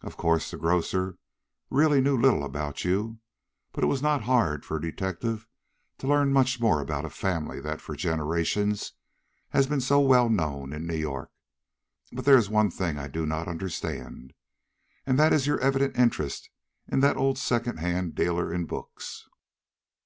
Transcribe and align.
"Of 0.00 0.16
course 0.16 0.50
the 0.50 0.56
grocer 0.56 1.18
really 1.68 2.00
knew 2.00 2.16
little 2.18 2.42
about 2.42 2.86
you, 2.86 3.18
but 3.72 3.84
it 3.84 3.86
was 3.86 4.00
not 4.00 4.22
hard 4.22 4.64
for 4.64 4.78
a 4.78 4.80
detective 4.80 5.46
to 5.98 6.06
learn 6.06 6.32
much 6.32 6.58
more 6.58 6.80
about 6.80 7.04
a 7.04 7.10
family 7.10 7.60
that, 7.60 7.82
for 7.82 7.94
generations, 7.96 8.94
has 9.50 9.66
been 9.66 9.82
so 9.82 10.00
well 10.00 10.30
known 10.30 10.72
in 10.72 10.86
New 10.86 10.96
York. 10.96 11.30
But 12.12 12.24
there 12.24 12.38
is 12.38 12.48
one 12.48 12.70
thing 12.70 12.96
I 12.96 13.08
do 13.08 13.26
not 13.26 13.46
understand, 13.46 14.32
and 15.04 15.18
that 15.18 15.34
is 15.34 15.46
your 15.46 15.60
evident 15.60 15.98
interest 15.98 16.48
in 16.88 17.00
that 17.00 17.18
old 17.18 17.36
second 17.36 17.76
hand 17.78 18.14
dealer 18.14 18.50
in 18.50 18.64
books." 18.64 19.28